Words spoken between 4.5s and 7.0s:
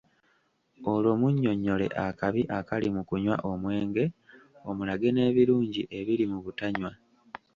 omulage n’ebirungi ebiri mu butanywa.